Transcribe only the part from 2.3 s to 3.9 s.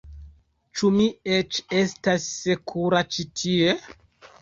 sekura ĉi tie?